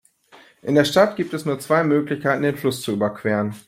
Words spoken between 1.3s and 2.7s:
es nur zwei Möglichkeiten, den